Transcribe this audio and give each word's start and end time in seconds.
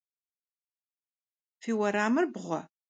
Fi 1.61 1.71
vueramır 1.79 2.25
bğue? 2.33 2.59